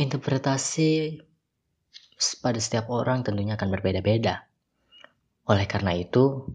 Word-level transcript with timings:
Interpretasi 0.00 1.20
pada 2.40 2.56
setiap 2.56 2.88
orang 2.88 3.20
tentunya 3.20 3.60
akan 3.60 3.68
berbeda-beda. 3.68 4.48
Oleh 5.44 5.68
karena 5.68 5.92
itu, 5.92 6.48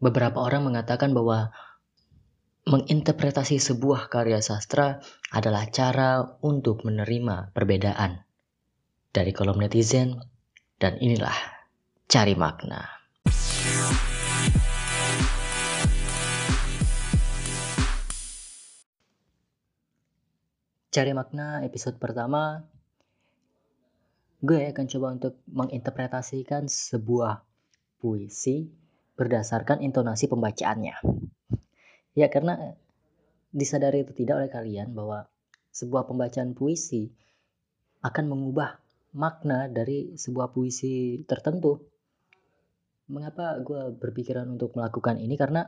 beberapa 0.00 0.40
orang 0.40 0.64
mengatakan 0.64 1.12
bahwa 1.12 1.52
menginterpretasi 2.64 3.60
sebuah 3.60 4.08
karya 4.08 4.40
sastra 4.40 5.04
adalah 5.28 5.68
cara 5.68 6.40
untuk 6.40 6.88
menerima 6.88 7.52
perbedaan. 7.52 8.24
Dari 9.12 9.32
kolom 9.36 9.60
netizen, 9.60 10.16
dan 10.80 10.96
inilah 11.04 11.36
cari 12.08 12.32
makna. 12.32 12.88
Cari 20.98 21.14
makna 21.14 21.62
episode 21.62 21.94
pertama 21.94 22.58
gue 24.42 24.66
akan 24.66 24.86
coba 24.90 25.06
untuk 25.14 25.38
menginterpretasikan 25.46 26.66
sebuah 26.66 27.38
puisi 28.02 28.66
berdasarkan 29.14 29.78
intonasi 29.78 30.26
pembacaannya. 30.26 30.98
Ya 32.18 32.26
karena 32.26 32.74
disadari 33.54 34.02
itu 34.02 34.10
tidak 34.10 34.42
oleh 34.42 34.50
kalian 34.50 34.90
bahwa 34.90 35.30
sebuah 35.70 36.10
pembacaan 36.10 36.58
puisi 36.58 37.14
akan 38.02 38.34
mengubah 38.34 38.82
makna 39.14 39.70
dari 39.70 40.18
sebuah 40.18 40.50
puisi 40.50 41.22
tertentu. 41.30 41.78
Mengapa 43.06 43.54
gue 43.62 43.94
berpikiran 43.94 44.50
untuk 44.50 44.74
melakukan 44.74 45.22
ini? 45.22 45.38
Karena 45.38 45.62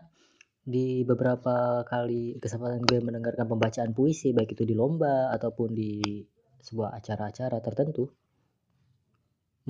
di 0.60 1.02
beberapa 1.08 1.82
kali 1.88 2.36
kesempatan 2.36 2.84
gue 2.84 3.00
mendengarkan 3.00 3.48
pembacaan 3.48 3.96
puisi 3.96 4.36
baik 4.36 4.54
itu 4.54 4.68
di 4.68 4.76
lomba 4.76 5.32
ataupun 5.32 5.72
di 5.72 6.22
sebuah 6.60 6.92
acara-acara 7.00 7.58
tertentu 7.64 8.12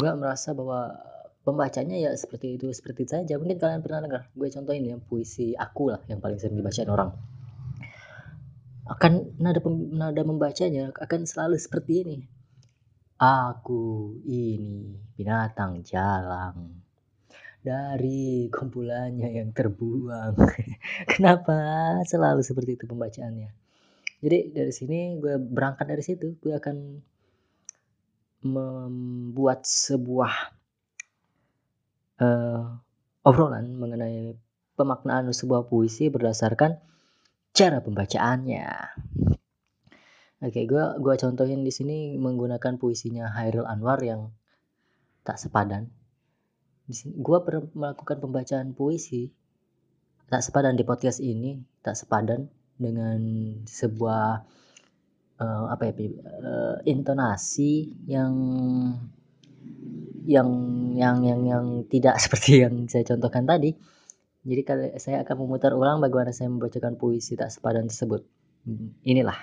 gue 0.01 0.11
merasa 0.17 0.57
bahwa 0.57 0.97
pembacanya 1.45 1.97
ya 1.97 2.13
seperti 2.15 2.61
itu 2.61 2.71
seperti 2.71 3.09
saja. 3.09 3.37
Mungkin 3.41 3.59
kalian 3.59 3.83
pernah 3.83 4.01
dengar 4.05 4.23
gue 4.33 4.49
contohin 4.53 4.85
ya 4.87 4.97
puisi 5.01 5.57
aku 5.57 5.93
lah 5.93 6.01
yang 6.07 6.21
paling 6.21 6.39
sering 6.39 6.57
dibacain 6.61 6.89
orang. 6.89 7.11
Akan 8.91 9.35
nada 9.39 9.63
nada 9.95 10.23
membacanya 10.27 10.91
akan 10.95 11.21
selalu 11.27 11.57
seperti 11.57 11.93
ini. 12.07 12.19
Aku 13.21 14.17
ini 14.25 14.97
binatang 15.15 15.85
jalang 15.85 16.81
dari 17.61 18.49
kumpulannya 18.49 19.37
yang 19.37 19.53
terbuang. 19.53 20.35
Kenapa 21.13 21.57
selalu 22.09 22.41
seperti 22.41 22.81
itu 22.81 22.85
pembacaannya? 22.89 23.51
Jadi 24.21 24.39
dari 24.53 24.73
sini 24.73 25.17
gue 25.21 25.37
berangkat 25.37 25.87
dari 25.89 26.05
situ, 26.05 26.37
gue 26.41 26.53
akan 26.57 26.77
membuat 28.41 29.69
sebuah 29.69 30.33
uh, 32.25 32.65
obrolan 33.25 33.77
mengenai 33.77 34.33
pemaknaan 34.81 35.29
sebuah 35.29 35.69
puisi 35.69 36.09
berdasarkan 36.09 36.81
cara 37.53 37.85
pembacaannya. 37.85 38.69
Oke, 40.41 40.65
gue 40.65 40.85
gua 41.05 41.21
contohin 41.21 41.61
di 41.61 41.69
sini 41.69 42.17
menggunakan 42.17 42.81
puisinya 42.81 43.29
Hairil 43.29 43.69
Anwar 43.69 44.01
yang 44.01 44.33
tak 45.21 45.37
sepadan 45.37 46.00
gue 46.91 47.39
pernah 47.47 47.65
melakukan 47.73 48.19
pembacaan 48.19 48.75
puisi. 48.75 49.31
Tak 50.31 50.47
sepadan 50.47 50.79
di 50.79 50.87
podcast 50.87 51.19
ini 51.19 51.59
tak 51.83 51.99
sepadan 51.99 52.47
dengan 52.79 53.19
sebuah 53.67 54.47
uh, 55.43 55.65
apa 55.67 55.91
ya 55.91 55.93
uh, 55.97 56.77
intonasi 56.87 57.99
yang 58.07 58.33
yang 60.23 60.49
yang 60.95 61.17
yang 61.27 61.41
yang 61.43 61.67
tidak 61.91 62.19
seperti 62.23 62.63
yang 62.63 62.87
saya 62.87 63.03
contohkan 63.07 63.47
tadi. 63.47 63.75
Jadi 64.41 64.63
saya 64.97 65.21
akan 65.21 65.37
memutar 65.45 65.77
ulang 65.77 66.01
bagaimana 66.01 66.33
saya 66.33 66.49
membacakan 66.49 66.97
puisi 66.97 67.37
tak 67.37 67.53
sepadan 67.53 67.93
tersebut. 67.93 68.25
Inilah 69.05 69.37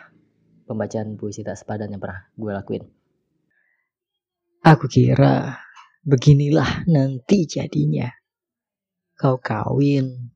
pembacaan 0.66 1.14
puisi 1.22 1.46
tak 1.46 1.54
sepadan 1.54 1.94
yang 1.94 2.02
pernah 2.02 2.26
gue 2.34 2.52
lakuin. 2.52 2.84
Aku 4.66 4.90
kira 4.90 5.67
Beginilah 6.04 6.86
nanti 6.90 7.48
jadinya. 7.48 8.10
Kau 9.18 9.42
kawin, 9.42 10.34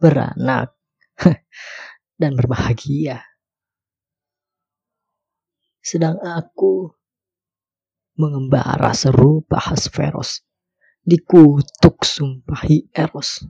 beranak, 0.00 0.74
dan 2.20 2.32
berbahagia. 2.34 3.22
Sedang 5.78 6.18
aku 6.18 6.90
mengembara 8.18 8.90
serupa 8.96 9.60
Hasferos, 9.60 10.42
dikutuk 11.04 12.02
sumpahi 12.02 12.90
Eros. 12.90 13.46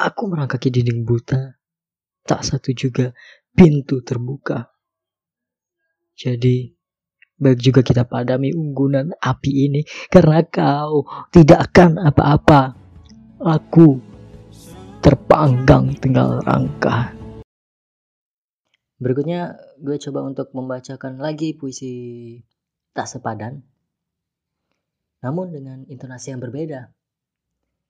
Aku 0.00 0.30
merangkaki 0.30 0.70
dinding 0.72 1.04
buta, 1.04 1.60
tak 2.24 2.40
satu 2.46 2.72
juga 2.72 3.12
pintu 3.52 4.00
terbuka. 4.00 4.70
Jadi, 6.16 6.72
Baik 7.40 7.58
juga 7.64 7.80
kita 7.80 8.04
padami 8.04 8.52
unggunan 8.52 9.16
api 9.16 9.50
ini 9.64 9.80
karena 10.12 10.44
kau 10.44 11.08
tidak 11.32 11.72
akan 11.72 11.96
apa-apa. 11.96 12.76
Aku 13.40 13.96
terpanggang 15.00 15.96
tinggal 15.96 16.44
rangka. 16.44 17.16
Berikutnya 19.00 19.56
gue 19.80 19.96
coba 19.96 20.20
untuk 20.28 20.52
membacakan 20.52 21.16
lagi 21.16 21.56
puisi 21.56 22.36
tak 22.92 23.08
sepadan. 23.08 23.64
Namun 25.24 25.56
dengan 25.56 25.88
intonasi 25.88 26.36
yang 26.36 26.44
berbeda. 26.44 26.92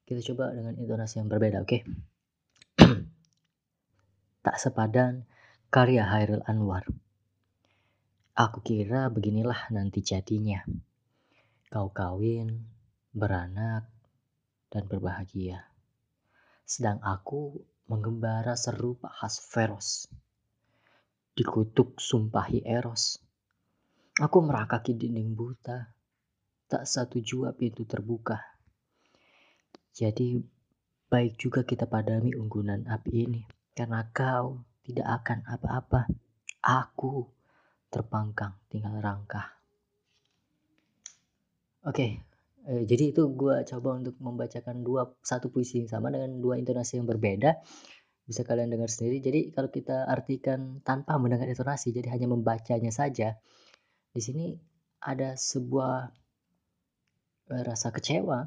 Kita 0.06 0.22
coba 0.30 0.54
dengan 0.54 0.78
intonasi 0.78 1.18
yang 1.18 1.26
berbeda, 1.26 1.66
oke? 1.66 1.66
Okay? 1.66 1.82
tak 4.46 4.56
sepadan 4.62 5.26
karya 5.74 6.06
Hairil 6.06 6.46
Anwar. 6.46 6.86
Aku 8.40 8.64
kira 8.64 9.12
beginilah 9.12 9.68
nanti 9.68 10.00
jadinya. 10.00 10.64
Kau 11.68 11.92
kawin, 11.92 12.64
beranak, 13.12 13.84
dan 14.72 14.88
berbahagia. 14.88 15.68
Sedang 16.64 17.04
aku 17.04 17.60
menggembara 17.92 18.56
serupa 18.56 19.12
khas 19.12 19.44
feros. 19.44 20.08
Dikutuk 21.36 22.00
sumpahi 22.00 22.64
eros. 22.64 23.20
Aku 24.16 24.40
merakaki 24.40 24.96
dinding 24.96 25.36
buta. 25.36 25.92
Tak 26.64 26.88
satu 26.88 27.20
jua 27.20 27.52
pintu 27.52 27.84
terbuka. 27.84 28.40
Jadi 29.92 30.40
baik 31.12 31.36
juga 31.36 31.60
kita 31.60 31.84
padami 31.84 32.32
unggunan 32.32 32.88
api 32.88 33.12
ini. 33.20 33.44
Karena 33.76 34.00
kau 34.08 34.64
tidak 34.80 35.20
akan 35.20 35.44
apa-apa. 35.44 36.08
Aku 36.64 37.39
terpangkang 37.90 38.54
tinggal 38.70 38.96
rangka 39.02 39.50
oke 41.84 41.94
okay. 41.94 42.22
eh, 42.70 42.82
jadi 42.86 43.12
itu 43.12 43.28
gue 43.34 43.66
coba 43.66 43.98
untuk 43.98 44.14
membacakan 44.22 44.86
dua 44.86 45.10
satu 45.20 45.50
puisi 45.50 45.82
yang 45.82 45.90
sama 45.90 46.08
dengan 46.14 46.38
dua 46.38 46.60
intonasi 46.60 47.00
yang 47.00 47.08
berbeda. 47.08 47.56
Bisa 48.20 48.46
kalian 48.46 48.70
dengar 48.70 48.86
sendiri. 48.86 49.18
Jadi 49.18 49.40
kalau 49.50 49.72
kita 49.74 50.06
artikan 50.06 50.78
tanpa 50.86 51.18
mendengar 51.18 51.50
intonasi 51.50 51.90
jadi 51.90 52.14
hanya 52.14 52.30
membacanya 52.30 52.92
saja 52.94 53.34
di 54.10 54.20
sini 54.22 54.46
ada 55.00 55.38
sebuah 55.38 56.10
eh, 57.54 57.62
rasa 57.62 57.94
kecewa 57.94 58.42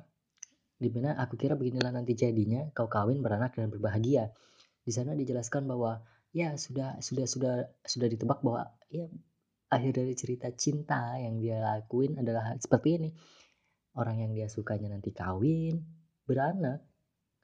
di 0.76 0.90
mana 0.92 1.16
aku 1.16 1.40
kira 1.40 1.56
beginilah 1.56 1.96
nanti 1.96 2.12
jadinya 2.12 2.68
kau 2.76 2.92
kawin 2.92 3.24
beranak 3.24 3.56
dan 3.56 3.72
berbahagia. 3.72 4.36
Di 4.84 4.92
sana 4.92 5.16
dijelaskan 5.16 5.64
bahwa 5.64 6.04
ya 6.36 6.60
sudah 6.60 7.00
sudah 7.00 7.24
sudah 7.24 7.56
sudah 7.88 8.08
ditebak 8.12 8.44
bahwa 8.44 8.68
ya 8.92 9.08
akhir 9.74 9.98
dari 9.98 10.14
cerita 10.14 10.48
cinta 10.54 11.18
yang 11.18 11.42
dia 11.42 11.58
lakuin 11.60 12.22
adalah 12.22 12.54
seperti 12.62 12.90
ini. 13.02 13.10
Orang 13.94 14.22
yang 14.22 14.32
dia 14.34 14.50
sukanya 14.50 14.94
nanti 14.94 15.14
kawin, 15.14 15.82
beranak, 16.26 16.82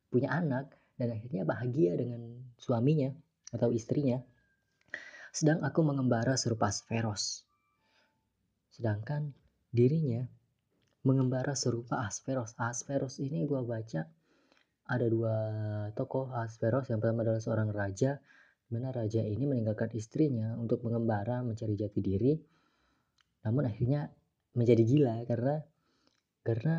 punya 0.10 0.34
anak, 0.34 0.74
dan 0.98 1.14
akhirnya 1.14 1.46
bahagia 1.46 1.94
dengan 1.94 2.50
suaminya 2.58 3.14
atau 3.54 3.70
istrinya. 3.70 4.20
Sedang 5.30 5.62
aku 5.62 5.86
mengembara 5.86 6.34
serupa 6.36 6.74
Asferos. 6.74 7.46
Sedangkan 8.74 9.34
dirinya 9.70 10.26
mengembara 11.06 11.54
serupa 11.54 12.02
Asferos. 12.02 12.58
Asferos 12.58 13.22
ini 13.22 13.46
gue 13.46 13.62
baca 13.62 14.10
ada 14.90 15.06
dua 15.06 15.36
tokoh 15.94 16.34
Asferos. 16.34 16.90
Yang 16.90 17.00
pertama 17.06 17.22
adalah 17.22 17.42
seorang 17.42 17.70
raja 17.70 18.18
mana 18.70 18.94
raja 18.94 19.26
ini 19.26 19.50
meninggalkan 19.50 19.90
istrinya 19.98 20.54
untuk 20.58 20.86
mengembara 20.86 21.42
mencari 21.42 21.74
jati 21.74 22.00
diri 22.02 22.34
namun 23.46 23.66
akhirnya 23.66 24.14
menjadi 24.54 24.84
gila 24.84 25.16
karena 25.26 25.56
karena 26.44 26.76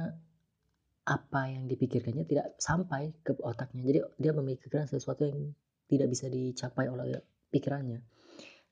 apa 1.10 1.50
yang 1.50 1.66
dipikirkannya 1.66 2.22
tidak 2.28 2.54
sampai 2.60 3.10
ke 3.26 3.34
otaknya. 3.42 3.82
Jadi 3.82 3.98
dia 4.20 4.32
memikirkan 4.36 4.86
sesuatu 4.86 5.26
yang 5.26 5.56
tidak 5.90 6.12
bisa 6.12 6.30
dicapai 6.30 6.86
oleh 6.86 7.18
pikirannya. 7.50 7.98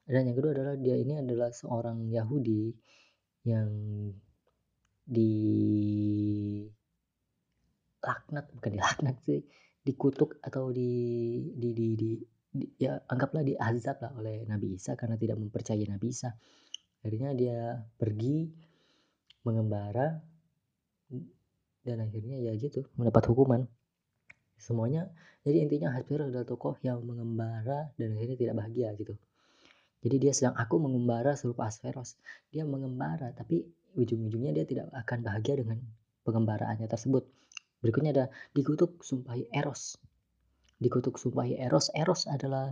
Dan 0.08 0.22
yang 0.30 0.36
kedua 0.38 0.54
adalah 0.54 0.74
dia 0.78 0.96
ini 0.96 1.18
adalah 1.18 1.50
seorang 1.52 2.08
Yahudi 2.08 2.72
yang 3.44 3.68
di 5.08 5.34
laknat 7.98 8.44
bukan 8.54 8.70
dilaknat 8.76 9.16
sih 9.24 9.40
dikutuk 9.82 10.36
atau 10.44 10.68
di 10.68 10.92
di 11.56 11.72
di, 11.72 11.86
di, 11.96 12.10
di 12.20 12.37
ya 12.56 13.04
anggaplah 13.04 13.44
diazab 13.44 14.00
lah 14.00 14.12
oleh 14.16 14.48
Nabi 14.48 14.76
Isa 14.80 14.96
karena 14.96 15.20
tidak 15.20 15.36
mempercayai 15.36 15.84
Nabi 15.84 16.06
Isa. 16.08 16.32
Akhirnya 17.04 17.36
dia 17.36 17.76
pergi 18.00 18.48
mengembara 19.44 20.18
dan 21.84 21.96
akhirnya 22.04 22.36
ya 22.40 22.52
gitu 22.56 22.88
mendapat 22.96 23.28
hukuman. 23.28 23.68
Semuanya 24.58 25.06
jadi 25.46 25.64
intinya 25.64 25.94
Hasbir 25.94 26.24
adalah 26.24 26.44
tokoh 26.44 26.76
yang 26.82 27.04
mengembara 27.04 27.94
dan 27.94 28.16
akhirnya 28.16 28.36
tidak 28.36 28.54
bahagia 28.58 28.90
gitu. 28.98 29.14
Jadi 29.98 30.16
dia 30.18 30.32
sedang 30.34 30.54
aku 30.54 30.78
mengembara 30.78 31.34
serupa 31.34 31.66
Asferos 31.68 32.18
dia 32.50 32.62
mengembara 32.64 33.34
tapi 33.34 33.66
ujung-ujungnya 33.98 34.54
dia 34.54 34.64
tidak 34.66 34.86
akan 34.94 35.26
bahagia 35.26 35.58
dengan 35.60 35.78
pengembaraannya 36.26 36.86
tersebut. 36.90 37.26
Berikutnya 37.78 38.10
ada 38.10 38.26
dikutuk 38.56 39.06
sumpahi 39.06 39.46
Eros 39.54 39.94
dikutuk 40.78 41.18
sumpahi 41.18 41.58
Eros 41.58 41.90
Eros 41.92 42.30
adalah 42.30 42.70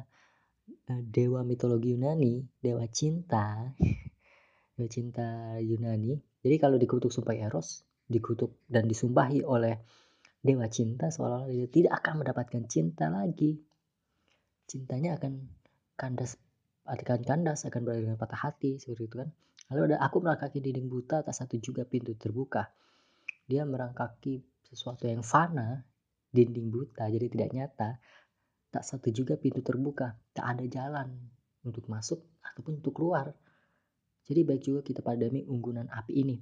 uh, 0.91 1.03
dewa 1.03 1.43
mitologi 1.43 1.95
Yunani 1.95 2.47
dewa 2.63 2.87
cinta 2.91 3.75
dewa 4.79 4.89
cinta 4.89 5.59
Yunani 5.59 6.17
jadi 6.47 6.57
kalau 6.63 6.79
dikutuk 6.79 7.11
sumpahi 7.11 7.43
Eros 7.43 7.83
dikutuk 8.07 8.63
dan 8.71 8.87
disumpahi 8.87 9.43
oleh 9.43 9.83
dewa 10.47 10.71
cinta 10.71 11.11
seolah-olah 11.11 11.51
dia 11.51 11.67
tidak 11.67 11.93
akan 12.03 12.23
mendapatkan 12.23 12.63
cinta 12.71 13.11
lagi. 13.11 13.59
Cintanya 14.71 15.19
akan 15.19 15.43
kandas 15.99 16.39
akan 16.87 17.23
kandas 17.27 17.67
akan 17.67 17.83
berakhir 17.83 18.07
dengan 18.07 18.19
patah 18.19 18.41
hati 18.47 18.79
seperti 18.79 19.11
itu 19.11 19.17
kan. 19.27 19.29
Lalu 19.75 19.81
ada 19.91 19.97
aku 20.07 20.23
merangkaki 20.23 20.63
dinding 20.63 20.87
buta 20.87 21.27
tak 21.27 21.35
satu 21.35 21.59
juga 21.59 21.83
pintu 21.83 22.15
terbuka. 22.15 22.71
Dia 23.51 23.67
merangkaki 23.67 24.43
sesuatu 24.71 25.11
yang 25.11 25.27
fana, 25.27 25.83
dinding 26.33 26.71
buta 26.71 27.07
jadi 27.11 27.27
tidak 27.31 27.51
nyata. 27.55 27.91
Tak 28.71 28.83
satu 28.83 29.09
juga 29.15 29.39
pintu 29.41 29.65
terbuka, 29.65 30.19
tak 30.37 30.59
ada 30.59 30.65
jalan 30.69 31.09
untuk 31.65 31.87
masuk 31.89 32.21
ataupun 32.45 32.83
untuk 32.83 32.93
keluar. 32.99 33.33
Jadi 34.27 34.41
baik 34.43 34.63
juga 34.63 34.81
kita 34.83 35.01
padami 35.01 35.47
unggunan 35.47 35.87
api 35.87 36.13
ini 36.13 36.37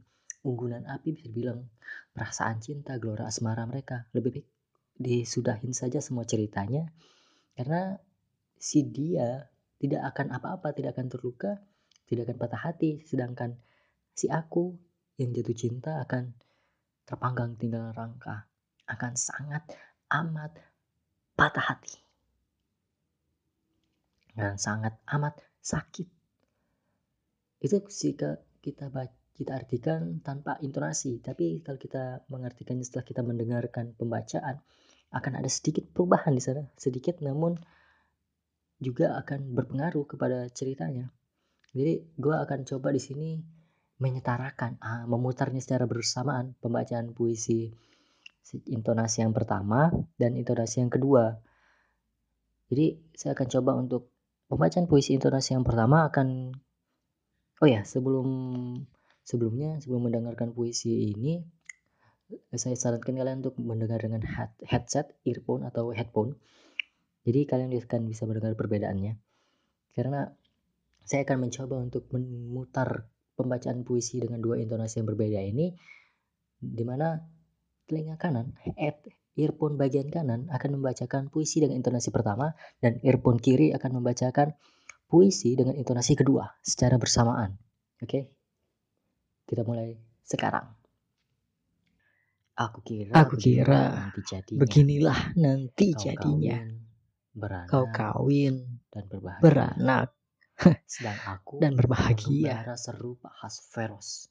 unggulan 0.45 0.85
api 0.85 1.17
bisa 1.17 1.33
bilang 1.33 1.67
perasaan 2.13 2.61
cinta, 2.61 3.01
gelora 3.01 3.27
asmara 3.33 3.65
mereka. 3.65 4.07
Lebih 4.13 4.31
baik 4.39 4.47
disudahin 4.95 5.75
saja 5.75 5.99
semua 5.99 6.23
ceritanya 6.23 6.87
karena 7.59 7.99
si 8.55 8.87
dia 8.87 9.51
tidak 9.83 10.15
akan 10.15 10.31
apa-apa, 10.31 10.71
tidak 10.71 10.95
akan 10.95 11.11
terluka, 11.11 11.53
tidak 12.07 12.31
akan 12.31 12.37
patah 12.39 12.63
hati, 12.71 13.03
sedangkan 13.03 13.59
si 14.15 14.31
aku 14.31 14.79
yang 15.19 15.35
jatuh 15.35 15.57
cinta 15.57 15.99
akan 15.99 16.31
terpanggang 17.05 17.59
tinggal 17.59 17.91
rangka, 17.91 18.47
akan 18.89 19.13
sangat 19.17 19.65
amat 20.13 20.53
patah 21.35 21.65
hati. 21.75 21.97
Dan 24.35 24.59
sangat 24.59 24.99
amat 25.07 25.39
sakit. 25.63 26.09
Itu 27.63 27.81
jika 27.87 28.43
kita 28.61 28.91
baca 28.91 29.25
kita 29.35 29.59
artikan 29.59 30.23
tanpa 30.23 30.63
intonasi, 30.63 31.19
tapi 31.19 31.59
kalau 31.67 31.75
kita 31.75 32.23
mengartikannya 32.31 32.87
setelah 32.87 33.03
kita 33.03 33.23
mendengarkan 33.27 33.91
pembacaan, 33.99 34.63
akan 35.11 35.33
ada 35.35 35.51
sedikit 35.51 35.91
perubahan 35.91 36.39
di 36.39 36.43
sana, 36.43 36.63
sedikit 36.79 37.19
namun 37.19 37.59
juga 38.79 39.19
akan 39.19 39.59
berpengaruh 39.59 40.07
kepada 40.07 40.47
ceritanya. 40.55 41.11
Jadi 41.75 42.15
gue 42.15 42.35
akan 42.35 42.63
coba 42.63 42.95
di 42.95 43.03
sini 43.03 43.29
menyetarakan, 43.99 44.79
ah, 44.79 45.03
memutarnya 45.11 45.59
secara 45.59 45.91
bersamaan 45.91 46.55
pembacaan 46.63 47.11
puisi 47.11 47.75
intonasi 48.69 49.25
yang 49.25 49.32
pertama 49.32 49.88
dan 50.20 50.37
intonasi 50.37 50.85
yang 50.85 50.93
kedua. 50.93 51.41
Jadi 52.69 53.00
saya 53.17 53.32
akan 53.37 53.49
coba 53.49 53.70
untuk 53.76 54.12
pembacaan 54.49 54.87
puisi 54.88 55.17
intonasi 55.17 55.56
yang 55.56 55.64
pertama 55.64 56.08
akan 56.08 56.52
Oh 57.62 57.70
ya, 57.70 57.87
sebelum 57.87 58.26
Sebelumnya, 59.25 59.81
sebelum 59.81 60.12
mendengarkan 60.12 60.52
puisi 60.52 61.17
ini, 61.17 61.41
saya 62.52 62.76
sarankan 62.76 63.17
kalian 63.17 63.41
untuk 63.41 63.56
mendengar 63.56 64.05
dengan 64.05 64.20
headset, 64.69 65.17
earphone, 65.25 65.64
atau 65.64 65.97
headphone. 65.97 66.37
Jadi 67.25 67.49
kalian 67.49 67.73
akan 67.73 68.05
bisa 68.05 68.29
mendengar 68.29 68.52
perbedaannya. 68.52 69.17
Karena 69.97 70.29
saya 71.00 71.25
akan 71.25 71.49
mencoba 71.49 71.81
untuk 71.81 72.05
memutar 72.12 73.08
pembacaan 73.32 73.81
puisi 73.81 74.20
dengan 74.20 74.44
dua 74.44 74.61
intonasi 74.61 75.00
yang 75.00 75.08
berbeda 75.08 75.40
ini, 75.40 75.73
di 76.61 76.85
mana 76.85 77.17
telinga 77.85 78.17
kanan, 78.17 78.57
head, 78.77 78.97
earphone 79.37 79.77
bagian 79.77 80.09
kanan 80.09 80.49
akan 80.49 80.81
membacakan 80.81 81.29
puisi 81.29 81.61
dengan 81.61 81.81
intonasi 81.81 82.09
pertama, 82.15 82.55
dan 82.81 83.03
earphone 83.05 83.43
kiri 83.43 83.75
akan 83.75 84.01
membacakan 84.01 84.57
puisi 85.09 85.55
dengan 85.55 85.77
intonasi 85.77 86.17
kedua 86.17 86.49
secara 86.65 86.97
bersamaan. 86.97 87.55
Oke? 88.01 88.09
Okay? 88.09 88.23
Kita 89.45 89.63
mulai 89.63 89.95
sekarang. 90.25 90.67
Aku 92.55 92.87
kira, 92.87 93.19
aku 93.19 93.35
kira 93.35 94.15
nanti 94.15 94.23
jadinya. 94.23 94.61
beginilah 94.63 95.21
nanti 95.35 95.91
kau 95.91 96.03
jadinya. 96.07 96.59
Kawin, 96.63 96.71
beranak, 97.35 97.67
kau 97.67 97.85
kawin 97.91 98.55
dan 98.95 99.05
berbahagia. 99.11 99.43
Beranak. 99.43 100.09
Sedang 100.87 101.19
aku 101.27 101.59
dan 101.59 101.75
berbahagia. 101.75 102.63
serupa 102.79 103.35
Hasferos. 103.43 104.31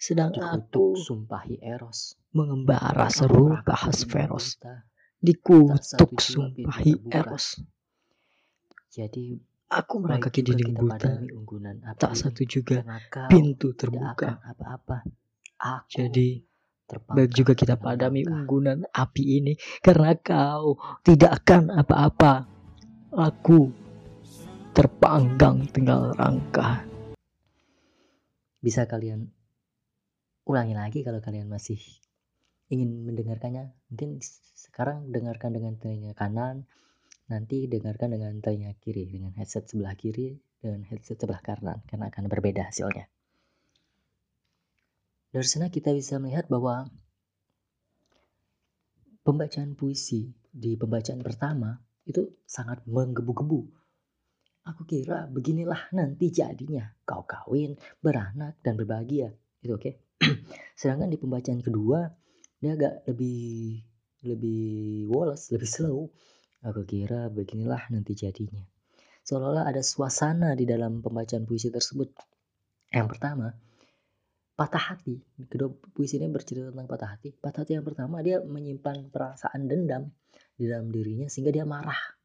Sedang 0.00 0.32
aku 0.32 0.96
sumpahi 0.96 1.60
Eros. 1.60 2.16
Mengembara 2.32 3.12
serupa 3.12 3.76
Hasferos. 3.76 4.56
Dikutuk 5.20 6.16
sumpahi 6.16 7.04
Eros. 7.12 7.60
Jadi 8.88 9.36
Aku 9.70 10.02
merangkaki 10.02 10.42
dinding 10.42 10.74
buta. 10.74 11.14
Tak 11.94 12.18
satu 12.18 12.42
juga 12.42 12.82
pintu 13.30 13.70
terbuka. 13.70 14.42
Apa-apa. 14.42 15.06
Jadi 15.86 16.42
baik 16.90 17.30
juga 17.30 17.54
kita 17.54 17.78
padami 17.78 18.26
unggunan 18.26 18.90
api 18.90 19.22
ini 19.38 19.54
karena 19.78 20.18
kau 20.18 20.74
tidak 21.06 21.38
akan 21.46 21.70
apa-apa. 21.70 22.50
Aku 23.14 23.70
terpanggang 24.74 25.70
tinggal 25.70 26.18
rangka. 26.18 26.82
Bisa 28.58 28.90
kalian 28.90 29.30
ulangi 30.50 30.74
lagi 30.74 31.06
kalau 31.06 31.22
kalian 31.22 31.46
masih 31.46 31.78
ingin 32.74 33.06
mendengarkannya. 33.06 33.70
Mungkin 33.94 34.18
sekarang 34.58 35.14
dengarkan 35.14 35.54
dengan 35.54 35.78
telinga 35.78 36.18
kanan, 36.18 36.66
nanti 37.30 37.70
dengarkan 37.70 38.10
dengan 38.18 38.34
telinga 38.42 38.74
kiri 38.82 39.06
dengan 39.06 39.30
headset 39.38 39.70
sebelah 39.70 39.94
kiri 39.94 40.34
dengan 40.58 40.82
headset 40.90 41.22
sebelah 41.22 41.38
kanan 41.38 41.78
karena 41.86 42.10
akan 42.10 42.26
berbeda 42.26 42.66
hasilnya. 42.66 43.06
Dari 45.30 45.46
sana 45.46 45.70
kita 45.70 45.94
bisa 45.94 46.18
melihat 46.18 46.50
bahwa 46.50 46.90
pembacaan 49.22 49.78
puisi 49.78 50.34
di 50.50 50.74
pembacaan 50.74 51.22
pertama 51.22 51.78
itu 52.02 52.26
sangat 52.42 52.82
menggebu-gebu. 52.90 53.62
Aku 54.66 54.82
kira 54.82 55.30
beginilah 55.30 55.94
nanti 55.94 56.34
jadinya 56.34 56.90
kau 57.06 57.22
kawin, 57.22 57.78
beranak 58.02 58.58
dan 58.66 58.74
berbahagia. 58.74 59.30
Itu 59.62 59.78
oke. 59.78 59.82
Okay? 59.86 60.09
Sedangkan 60.80 61.08
di 61.08 61.18
pembacaan 61.20 61.60
kedua 61.60 62.08
dia 62.60 62.76
agak 62.76 63.08
lebih 63.08 63.80
lebih 64.20 65.08
woles, 65.08 65.48
lebih 65.48 65.68
slow 65.68 66.12
Aku 66.60 66.84
kira 66.84 67.32
beginilah 67.32 67.88
nanti 67.88 68.12
jadinya. 68.12 68.60
Seolah-olah 69.24 69.64
ada 69.64 69.80
suasana 69.80 70.52
di 70.52 70.68
dalam 70.68 71.00
pembacaan 71.00 71.48
puisi 71.48 71.72
tersebut. 71.72 72.12
Yang 72.92 73.16
pertama, 73.16 73.48
patah 74.52 74.92
hati. 74.92 75.24
Kedua 75.48 75.72
puisi 75.72 76.20
ini 76.20 76.28
bercerita 76.28 76.68
tentang 76.68 76.84
patah 76.84 77.16
hati. 77.16 77.32
Patah 77.32 77.64
hati 77.64 77.80
yang 77.80 77.86
pertama 77.88 78.20
dia 78.20 78.44
menyimpan 78.44 79.08
perasaan 79.08 79.72
dendam 79.72 80.12
di 80.52 80.68
dalam 80.68 80.92
dirinya 80.92 81.32
sehingga 81.32 81.48
dia 81.48 81.64
marah. 81.64 82.19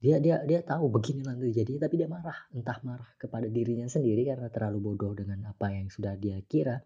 Dia 0.00 0.16
dia 0.16 0.40
dia 0.48 0.64
tahu 0.64 0.88
begini 0.88 1.20
nanti 1.20 1.52
jadi 1.52 1.76
tapi 1.76 2.00
dia 2.00 2.08
marah. 2.08 2.48
Entah 2.56 2.80
marah 2.80 3.10
kepada 3.20 3.46
dirinya 3.52 3.84
sendiri 3.84 4.24
karena 4.24 4.48
terlalu 4.48 4.92
bodoh 4.92 5.12
dengan 5.12 5.52
apa 5.52 5.68
yang 5.76 5.92
sudah 5.92 6.16
dia 6.16 6.40
kira. 6.48 6.80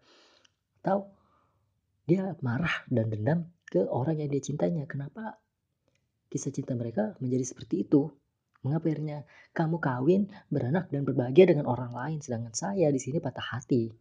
Atau 0.83 1.15
dia 2.03 2.35
marah 2.43 2.83
dan 2.91 3.07
dendam 3.07 3.39
ke 3.71 3.87
orang 3.87 4.19
yang 4.19 4.27
dia 4.27 4.43
cintainya. 4.43 4.83
Kenapa 4.83 5.39
kisah 6.27 6.51
cinta 6.51 6.75
mereka 6.75 7.15
menjadi 7.23 7.55
seperti 7.55 7.87
itu. 7.87 8.11
Mengapa 8.67 8.89
akhirnya 8.89 9.23
kamu 9.53 9.77
kawin, 9.77 10.21
beranak 10.49 10.89
dan 10.89 11.05
berbahagia 11.05 11.45
dengan 11.53 11.69
orang 11.69 11.93
lain 11.93 12.17
sedangkan 12.17 12.51
saya 12.57 12.89
di 12.89 12.97
sini 12.97 13.21
patah 13.21 13.55
hati. 13.55 13.93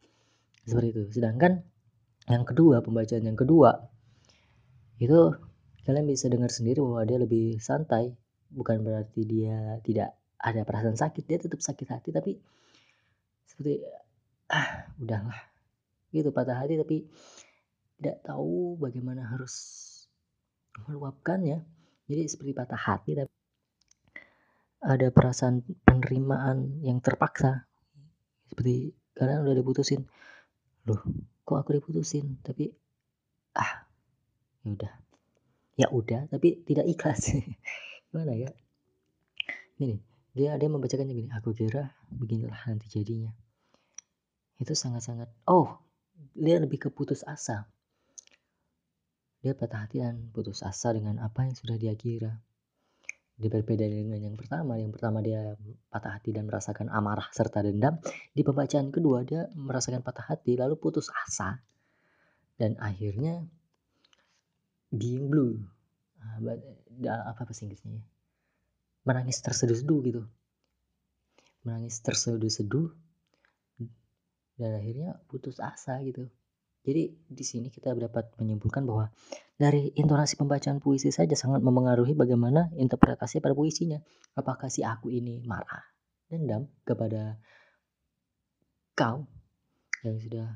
Seperti 0.64 0.88
itu. 0.90 1.02
Sedangkan 1.12 1.62
yang 2.26 2.48
kedua, 2.48 2.80
pembacaan 2.80 3.28
yang 3.28 3.36
kedua 3.36 3.84
itu 4.96 5.36
kalian 5.84 6.06
bisa 6.08 6.32
dengar 6.32 6.48
sendiri 6.48 6.80
bahwa 6.80 7.04
dia 7.04 7.20
lebih 7.20 7.60
santai, 7.60 8.16
bukan 8.54 8.80
berarti 8.86 9.20
dia 9.26 9.82
tidak 9.82 10.14
ada 10.38 10.62
perasaan 10.62 10.94
sakit 10.94 11.24
dia 11.26 11.38
tetap 11.42 11.58
sakit 11.58 11.88
hati 11.90 12.08
tapi 12.14 12.32
seperti 13.44 13.82
ah 14.48 14.86
udahlah 15.02 15.40
gitu 16.14 16.30
patah 16.30 16.62
hati 16.62 16.78
tapi 16.78 17.04
tidak 17.98 18.22
tahu 18.22 18.78
bagaimana 18.78 19.26
harus 19.26 19.54
meluapkannya 20.86 21.60
jadi 22.06 22.22
seperti 22.30 22.52
patah 22.54 22.78
hati 22.78 23.18
tapi 23.18 23.34
ada 24.84 25.08
perasaan 25.08 25.64
penerimaan 25.80 26.84
yang 26.84 27.00
terpaksa. 27.00 27.64
Seperti 28.52 28.92
kalian 29.16 29.48
udah 29.48 29.56
diputusin 29.56 30.04
loh 30.84 31.00
kok 31.48 31.56
aku 31.56 31.80
diputusin? 31.80 32.36
Tapi 32.44 32.68
ah 33.56 33.88
ya 34.60 34.68
udah. 34.68 34.92
Ya 35.74 35.86
udah 35.90 36.20
tapi 36.28 36.60
tidak 36.68 36.86
ikhlas 36.86 37.32
gimana 38.14 38.38
ya 38.38 38.46
ini 39.82 39.98
dia 40.38 40.54
dia 40.54 40.70
membacakannya 40.70 41.10
gini 41.10 41.30
aku 41.34 41.50
kira 41.50 41.90
beginilah 42.14 42.62
nanti 42.70 42.86
jadinya 42.86 43.34
itu 44.62 44.70
sangat-sangat 44.70 45.26
oh 45.50 45.82
dia 46.38 46.62
lebih 46.62 46.78
ke 46.78 46.88
putus 46.94 47.26
asa 47.26 47.66
dia 49.42 49.58
patah 49.58 49.82
hati 49.82 49.98
dan 49.98 50.30
putus 50.30 50.62
asa 50.62 50.94
dengan 50.94 51.18
apa 51.18 51.42
yang 51.42 51.58
sudah 51.58 51.74
dia 51.74 51.98
kira 51.98 52.38
dia 53.34 53.50
berbeda 53.50 53.82
dengan 53.82 54.22
yang 54.22 54.38
pertama. 54.38 54.78
Yang 54.78 54.94
pertama 54.94 55.18
dia 55.18 55.58
patah 55.90 56.14
hati 56.14 56.30
dan 56.30 56.46
merasakan 56.46 56.86
amarah 56.86 57.26
serta 57.34 57.66
dendam. 57.66 57.98
Di 58.30 58.46
pembacaan 58.46 58.94
kedua 58.94 59.26
dia 59.26 59.50
merasakan 59.58 60.06
patah 60.06 60.30
hati 60.30 60.54
lalu 60.54 60.78
putus 60.78 61.10
asa. 61.10 61.58
Dan 62.54 62.78
akhirnya 62.78 63.42
being 64.94 65.26
blue. 65.26 65.58
Nah, 66.24 67.20
apa 67.28 67.44
bahasa 67.44 67.68
Inggrisnya 67.68 68.00
ya? 68.00 68.04
Menangis 69.04 69.38
terseduh-seduh 69.44 70.00
gitu. 70.08 70.22
Menangis 71.64 72.00
terseduh-seduh 72.00 72.88
dan 74.54 74.70
akhirnya 74.78 75.18
putus 75.26 75.58
asa 75.58 75.98
gitu. 76.06 76.30
Jadi 76.84 77.16
di 77.16 77.44
sini 77.44 77.72
kita 77.72 77.96
dapat 77.96 78.36
menyimpulkan 78.36 78.84
bahwa 78.84 79.08
dari 79.56 79.88
intonasi 79.96 80.36
pembacaan 80.36 80.84
puisi 80.84 81.08
saja 81.08 81.32
sangat 81.32 81.64
memengaruhi 81.64 82.12
bagaimana 82.12 82.68
interpretasi 82.76 83.40
pada 83.40 83.56
puisinya. 83.56 83.96
Apakah 84.36 84.68
si 84.68 84.84
aku 84.84 85.08
ini 85.08 85.40
marah, 85.48 85.80
dendam 86.28 86.68
kepada 86.84 87.40
kau 88.92 89.24
yang 90.04 90.20
sudah 90.20 90.48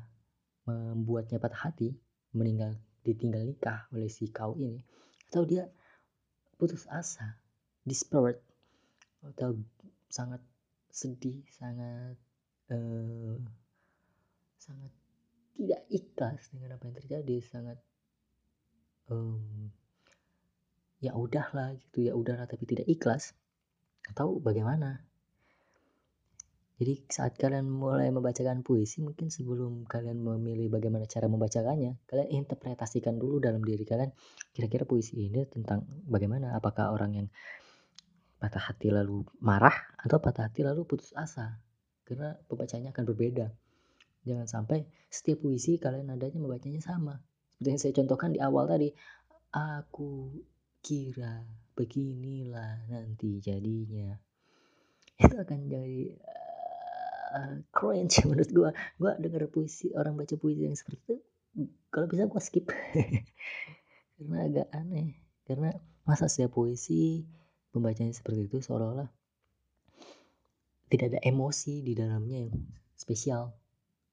membuatnya 0.69 1.41
patah 1.41 1.73
hati, 1.73 1.97
meninggal 2.37 2.77
ditinggal 3.01 3.41
nikah 3.41 3.89
oleh 3.89 4.05
si 4.05 4.29
kau 4.29 4.53
ini, 4.53 4.85
atau 5.29 5.45
dia 5.45 5.69
putus 6.57 6.89
asa, 6.89 7.37
desperate, 7.85 8.41
atau 9.23 9.55
sangat 10.09 10.41
sedih, 10.89 11.45
sangat 11.53 12.17
uh, 12.73 13.37
sangat 14.57 14.91
tidak 15.59 15.81
ikhlas 15.91 16.41
dengan 16.55 16.79
apa 16.79 16.83
yang 16.87 16.97
terjadi 16.97 17.37
sangat 17.43 17.77
um, 19.11 19.69
ya 21.03 21.11
udahlah 21.15 21.75
gitu 21.75 22.07
ya 22.07 22.13
udahlah 22.15 22.47
tapi 22.47 22.63
tidak 22.63 22.87
ikhlas 22.87 23.35
atau 24.07 24.39
bagaimana 24.39 25.03
jadi 26.79 26.93
saat 27.11 27.35
kalian 27.35 27.67
mulai 27.67 28.07
membacakan 28.07 28.63
puisi 28.63 29.03
mungkin 29.03 29.27
sebelum 29.27 29.83
kalian 29.83 30.23
memilih 30.23 30.71
bagaimana 30.71 31.03
cara 31.05 31.27
membacakannya 31.27 31.99
kalian 32.07 32.29
interpretasikan 32.31 33.19
dulu 33.19 33.43
dalam 33.43 33.59
diri 33.59 33.83
kalian 33.83 34.15
kira-kira 34.55 34.87
puisi 34.87 35.19
ini 35.19 35.43
tentang 35.45 35.83
bagaimana 36.07 36.55
apakah 36.55 36.95
orang 36.95 37.11
yang 37.19 37.27
patah 38.39 38.71
hati 38.71 38.87
lalu 38.89 39.27
marah 39.43 39.75
atau 39.99 40.23
patah 40.23 40.47
hati 40.47 40.63
lalu 40.63 40.87
putus 40.87 41.11
asa 41.11 41.59
karena 42.07 42.39
pembacanya 42.47 42.95
akan 42.95 43.03
berbeda 43.03 43.51
Jangan 44.27 44.47
sampai 44.47 44.83
setiap 45.07 45.41
puisi 45.47 45.79
kalian 45.79 46.11
nadanya 46.11 46.37
membacanya 46.37 46.83
sama. 46.83 47.17
Seperti 47.55 47.69
yang 47.71 47.79
saya 47.79 47.93
contohkan 48.03 48.29
di 48.35 48.39
awal 48.43 48.67
tadi. 48.67 48.89
Aku 49.49 50.37
kira 50.83 51.43
beginilah 51.73 52.85
nanti 52.91 53.39
jadinya. 53.41 54.13
Itu 55.17 55.35
akan 55.35 55.65
jadi 55.65 56.13
uh, 57.33 57.55
cringe 57.73 58.21
menurut 58.29 58.49
gua. 58.51 58.69
Gua 58.97 59.13
dengar 59.17 59.45
puisi 59.49 59.93
orang 59.93 60.17
baca 60.17 60.35
puisi 60.35 60.65
yang 60.65 60.77
seperti 60.77 60.99
itu. 61.05 61.15
Kalau 61.89 62.05
bisa 62.09 62.25
gua 62.29 62.41
skip. 62.41 62.69
Karena 64.19 64.37
agak 64.45 64.67
aneh. 64.75 65.15
Karena 65.45 65.73
masa 66.05 66.25
setiap 66.25 66.57
puisi 66.57 67.25
pembacanya 67.69 68.13
seperti 68.13 68.49
itu 68.49 68.57
seolah-olah 68.65 69.09
tidak 70.89 71.13
ada 71.13 71.19
emosi 71.21 71.85
di 71.85 71.93
dalamnya 71.93 72.49
yang 72.49 72.53
spesial 72.97 73.53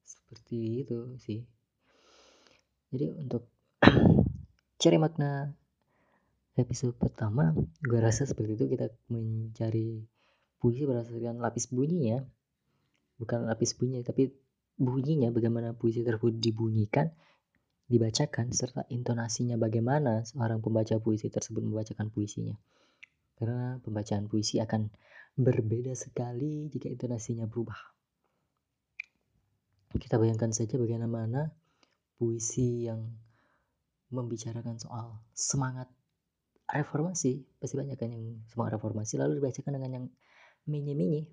seperti 0.05 0.85
itu 0.85 1.17
sih 1.17 1.41
jadi 2.93 3.17
untuk 3.17 3.49
cari 4.81 4.97
makna 5.01 5.51
episode 6.53 6.93
pertama 7.01 7.51
gue 7.81 7.99
rasa 7.99 8.29
seperti 8.29 8.61
itu 8.61 8.65
kita 8.77 8.93
mencari 9.09 10.05
puisi 10.61 10.85
berdasarkan 10.85 11.41
lapis 11.41 11.69
bunyinya 11.73 12.21
bukan 13.17 13.49
lapis 13.49 13.73
bunyi 13.77 14.05
tapi 14.05 14.29
bunyinya 14.77 15.33
bagaimana 15.33 15.73
puisi 15.73 16.05
tersebut 16.05 16.37
dibunyikan 16.37 17.09
dibacakan 17.87 18.51
serta 18.51 18.83
intonasinya 18.91 19.55
bagaimana 19.55 20.27
seorang 20.27 20.59
pembaca 20.59 20.99
puisi 20.99 21.31
tersebut 21.31 21.63
membacakan 21.63 22.11
puisinya. 22.11 22.55
Karena 23.39 23.79
pembacaan 23.79 24.27
puisi 24.27 24.59
akan 24.59 24.91
berbeda 25.39 25.95
sekali 25.95 26.67
jika 26.67 26.91
intonasinya 26.91 27.47
berubah. 27.47 27.79
Kita 29.95 30.19
bayangkan 30.19 30.51
saja 30.51 30.75
bagaimana 30.75 31.47
puisi 32.19 32.91
yang 32.91 33.07
membicarakan 34.11 34.77
soal 34.83 35.23
semangat 35.31 35.87
reformasi 36.67 37.47
pasti 37.63 37.79
banyak 37.79 37.95
kan 37.95 38.11
yang 38.11 38.43
semangat 38.51 38.79
reformasi 38.79 39.15
lalu 39.15 39.39
dibacakan 39.39 39.79
dengan 39.79 39.91
yang 39.95 40.05
mini-mini 40.67 41.23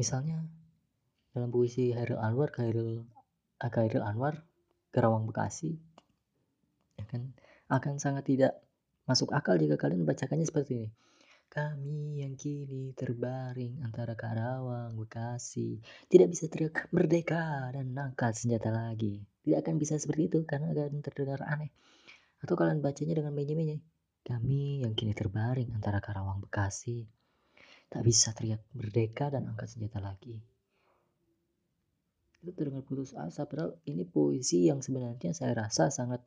misalnya 0.00 0.40
dalam 1.36 1.52
puisi 1.52 1.92
Hairil 1.92 2.16
Anwar 2.16 2.48
Khairil 2.48 3.04
Khairil 3.60 4.00
Anwar 4.00 4.40
Kerawang 4.88 5.28
Bekasi 5.28 5.76
ya 6.96 7.04
kan 7.04 7.36
akan 7.68 8.00
sangat 8.00 8.24
tidak 8.24 8.56
masuk 9.04 9.36
akal 9.36 9.60
jika 9.60 9.76
kalian 9.76 10.08
membacakannya 10.08 10.48
seperti 10.48 10.72
ini 10.80 10.88
kami 11.50 12.22
yang 12.22 12.38
kini 12.38 12.94
terbaring 12.94 13.82
antara 13.82 14.14
Karawang, 14.14 14.94
Bekasi, 14.94 15.82
tidak 16.06 16.30
bisa 16.30 16.46
teriak 16.46 16.86
merdeka 16.94 17.74
dan 17.74 17.90
angkat 17.98 18.38
senjata 18.38 18.70
lagi. 18.70 19.18
Tidak 19.42 19.58
akan 19.58 19.74
bisa 19.74 19.98
seperti 19.98 20.30
itu 20.30 20.38
karena 20.46 20.70
akan 20.70 21.02
terdengar 21.02 21.42
aneh. 21.42 21.74
Atau 22.38 22.54
kalian 22.54 22.78
bacanya 22.78 23.18
dengan 23.18 23.34
menye-menye. 23.34 23.82
Kami 24.22 24.86
yang 24.86 24.94
kini 24.94 25.10
terbaring 25.10 25.74
antara 25.74 25.98
Karawang, 25.98 26.38
Bekasi, 26.38 27.02
tak 27.90 28.06
bisa 28.06 28.30
teriak 28.32 28.62
merdeka 28.72 29.28
dan 29.28 29.50
angkat 29.50 29.66
senjata 29.66 29.98
lagi. 29.98 30.38
Itu 32.40 32.56
terdengar 32.56 32.86
putus 32.86 33.12
asa, 33.12 33.44
padahal 33.44 33.76
ini 33.84 34.08
puisi 34.08 34.70
yang 34.70 34.80
sebenarnya 34.80 35.36
saya 35.36 35.52
rasa 35.52 35.92
sangat 35.92 36.24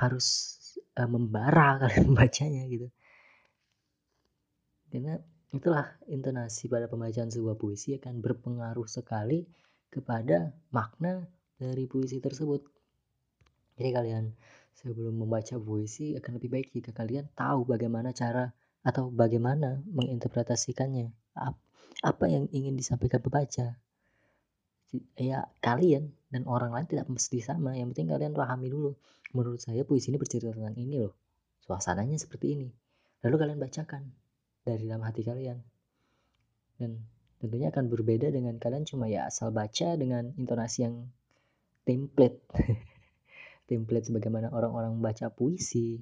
harus 0.00 0.56
uh, 0.96 1.10
membara 1.10 1.76
kalian 1.84 2.14
membacanya 2.14 2.64
gitu 2.70 2.88
karena 4.94 5.18
itulah 5.50 5.90
intonasi 6.06 6.70
pada 6.70 6.86
pembacaan 6.86 7.26
sebuah 7.26 7.58
puisi 7.58 7.98
akan 7.98 8.22
berpengaruh 8.22 8.86
sekali 8.86 9.42
kepada 9.90 10.54
makna 10.70 11.26
dari 11.58 11.90
puisi 11.90 12.22
tersebut. 12.22 12.62
Jadi 13.74 13.90
kalian 13.90 14.30
sebelum 14.70 15.18
membaca 15.18 15.58
puisi 15.58 16.14
akan 16.14 16.38
lebih 16.38 16.50
baik 16.54 16.68
jika 16.78 16.94
kalian 16.94 17.26
tahu 17.34 17.66
bagaimana 17.66 18.14
cara 18.14 18.54
atau 18.84 19.08
bagaimana 19.08 19.80
menginterpretasikannya. 19.88 21.10
Apa 22.04 22.24
yang 22.28 22.52
ingin 22.52 22.76
disampaikan 22.76 23.24
pembaca. 23.24 23.80
Ya 25.18 25.50
kalian 25.58 26.14
dan 26.30 26.46
orang 26.46 26.70
lain 26.70 26.86
tidak 26.86 27.08
mesti 27.08 27.40
sama. 27.40 27.74
Yang 27.74 27.96
penting 27.96 28.12
kalian 28.12 28.32
pahami 28.36 28.68
dulu. 28.70 28.92
Menurut 29.34 29.58
saya 29.58 29.82
puisi 29.82 30.12
ini 30.14 30.20
bercerita 30.20 30.54
tentang 30.54 30.76
ini 30.78 31.02
loh. 31.02 31.16
Suasananya 31.64 32.20
seperti 32.20 32.54
ini. 32.54 32.68
Lalu 33.24 33.34
kalian 33.40 33.58
bacakan 33.58 34.04
dari 34.64 34.84
dalam 34.86 35.02
hati 35.04 35.24
kalian 35.24 35.58
dan 36.80 37.04
tentunya 37.38 37.68
akan 37.68 37.92
berbeda 37.92 38.32
dengan 38.32 38.56
kalian 38.56 38.88
cuma 38.88 39.06
ya 39.06 39.28
asal 39.28 39.52
baca 39.52 39.94
dengan 40.00 40.32
intonasi 40.40 40.88
yang 40.88 41.06
template 41.84 42.40
template 43.70 44.08
sebagaimana 44.08 44.50
orang-orang 44.50 44.96
baca 44.98 45.28
puisi 45.28 46.00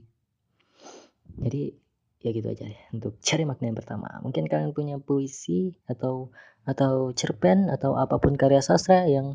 jadi 1.42 1.74
ya 2.22 2.30
gitu 2.30 2.48
aja 2.48 2.66
ya 2.66 2.82
untuk 2.94 3.18
cari 3.18 3.42
makna 3.42 3.70
yang 3.70 3.78
pertama 3.78 4.08
mungkin 4.22 4.46
kalian 4.46 4.70
punya 4.70 4.96
puisi 5.02 5.74
atau 5.90 6.30
atau 6.62 7.10
cerpen 7.10 7.66
atau 7.68 7.98
apa 7.98 8.22
pun 8.22 8.38
karya 8.38 8.62
sastra 8.62 9.04
yang 9.10 9.34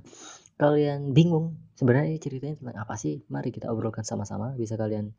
kalian 0.55 1.11
bingung 1.11 1.59
sebenarnya 1.75 2.17
ceritanya 2.17 2.55
tentang 2.57 2.77
apa 2.79 2.95
sih 2.95 3.21
mari 3.27 3.51
kita 3.51 3.69
obrolkan 3.69 4.07
sama-sama 4.07 4.55
bisa 4.55 4.79
kalian 4.79 5.13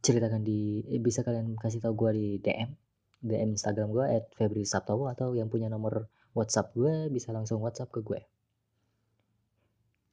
ceritakan 0.00 0.42
di 0.42 0.82
eh, 0.88 0.98
bisa 0.98 1.22
kalian 1.22 1.54
kasih 1.60 1.84
tahu 1.84 1.94
gue 1.94 2.10
di 2.16 2.26
DM 2.40 2.70
DM 3.26 3.58
Instagram 3.58 3.88
gue 3.92 4.06
at 4.06 4.24
Febri 4.36 4.64
Sabtowo 4.64 5.08
atau 5.08 5.32
yang 5.34 5.48
punya 5.48 5.66
nomor 5.66 6.08
WhatsApp 6.36 6.76
gue 6.76 7.08
bisa 7.08 7.32
langsung 7.32 7.64
WhatsApp 7.64 7.88
ke 7.88 8.04
gue. 8.04 8.20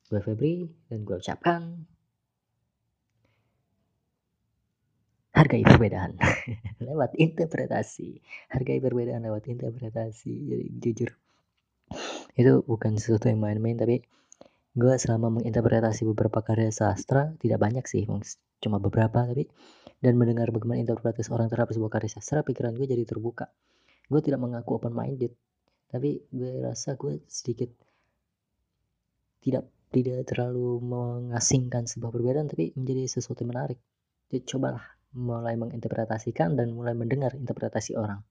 Gue 0.07 0.21
Febri 0.23 0.71
dan 0.87 1.03
gue 1.03 1.19
ucapkan 1.19 1.83
hargai 5.33 5.65
perbedaan. 5.65 6.15
Lewat 6.87 7.17
interpretasi. 7.17 8.21
Hargai 8.53 8.77
perbedaan 8.77 9.25
lewat 9.25 9.49
interpretasi. 9.49 10.33
Jadi 10.45 10.65
jujur. 10.77 11.11
Itu 12.37 12.61
bukan 12.63 12.97
sesuatu 12.97 13.29
yang 13.29 13.41
main-main 13.41 13.77
tapi 13.77 14.05
gue 14.73 14.93
selama 14.97 15.29
menginterpretasi 15.41 16.01
beberapa 16.09 16.41
karya 16.41 16.73
sastra 16.73 17.29
tidak 17.37 17.61
banyak 17.61 17.85
sih 17.85 18.09
cuma 18.57 18.81
beberapa 18.81 19.21
tapi 19.21 19.45
dan 20.01 20.17
mendengar 20.17 20.49
bagaimana 20.49 20.81
interpretasi 20.81 21.29
orang 21.29 21.45
terhadap 21.45 21.77
sebuah 21.77 21.93
karya 21.93 22.09
sastra 22.09 22.41
pikiran 22.41 22.73
gue 22.73 22.89
jadi 22.89 23.05
terbuka. 23.05 23.49
Gue 24.09 24.21
tidak 24.21 24.41
mengaku 24.41 24.81
open 24.81 24.93
minded 24.93 25.33
tapi 25.93 26.25
gue 26.33 26.61
rasa 26.61 26.97
gue 26.97 27.21
sedikit 27.29 27.69
tidak 29.45 29.69
tidak 29.93 30.25
terlalu 30.25 30.81
mengasingkan 30.81 31.85
sebuah 31.85 32.09
perbedaan 32.09 32.49
tapi 32.49 32.73
menjadi 32.73 33.05
sesuatu 33.05 33.45
yang 33.45 33.53
menarik. 33.53 33.79
Jadi 34.33 34.41
cobalah 34.49 34.81
mulai 35.13 35.53
menginterpretasikan 35.53 36.57
dan 36.57 36.73
mulai 36.73 36.97
mendengar 36.97 37.37
interpretasi 37.37 37.93
orang 37.93 38.25